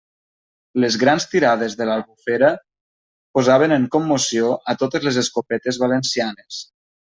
[0.83, 2.49] Les grans tirades de l'Albufera
[3.39, 6.69] posaven en commoció a totes les escopetes valencianes.